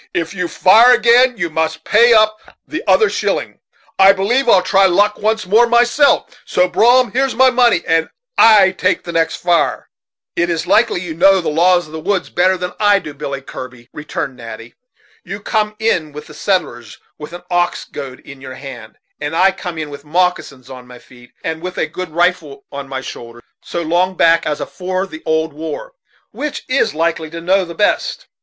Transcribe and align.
If 0.15 0.33
you 0.33 0.47
fire 0.47 0.93
agin 0.95 1.37
you 1.37 1.51
must 1.51 1.83
pay 1.83 2.11
up 2.11 2.39
the 2.67 2.83
other 2.87 3.07
shilling. 3.07 3.59
I 3.99 4.13
b'lieve 4.13 4.49
I'll 4.49 4.63
try 4.63 4.87
luck 4.87 5.19
once 5.19 5.45
more 5.45 5.67
myself; 5.67 6.41
so, 6.43 6.67
Brom, 6.67 7.11
here's 7.11 7.35
my 7.35 7.51
money, 7.51 7.83
and 7.85 8.09
I 8.35 8.71
take 8.71 9.03
the 9.03 9.11
next 9.11 9.35
fire." 9.35 9.89
"It's 10.35 10.65
likely 10.65 11.01
you 11.01 11.13
know 11.13 11.39
the 11.39 11.49
laws 11.51 11.85
of 11.85 11.93
the 11.93 11.99
woods 11.99 12.31
better 12.31 12.57
than 12.57 12.73
I 12.79 12.97
do, 12.97 13.13
Billy 13.13 13.41
Kirby," 13.41 13.89
returned 13.93 14.35
Natty. 14.37 14.73
"You 15.23 15.39
come 15.39 15.75
in 15.77 16.13
with 16.13 16.25
the 16.25 16.33
settlers, 16.33 16.97
with 17.19 17.31
an 17.31 17.43
ox 17.51 17.85
goad 17.85 18.21
in 18.21 18.41
your 18.41 18.55
hand, 18.55 18.97
and 19.19 19.35
I 19.35 19.51
come 19.51 19.77
in 19.77 19.91
with 19.91 20.03
moccasins 20.03 20.67
on 20.67 20.87
my 20.87 20.97
feet, 20.97 21.29
and 21.43 21.61
with 21.61 21.77
a 21.77 21.85
good 21.85 22.09
rifle 22.09 22.65
on 22.71 22.89
my 22.89 23.01
shoulders, 23.01 23.43
so 23.63 23.83
long 23.83 24.15
back 24.15 24.47
as 24.47 24.59
afore 24.59 25.05
the 25.05 25.21
old 25.27 25.53
war. 25.53 25.93
Which 26.31 26.63
is 26.67 26.95
likely 26.95 27.29
to 27.29 27.39
know 27.39 27.65
the 27.65 27.75
best? 27.75 28.25